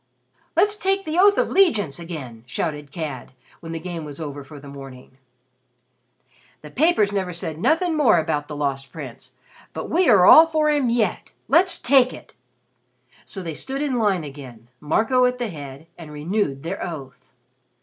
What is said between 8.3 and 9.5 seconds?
the Lost Prince,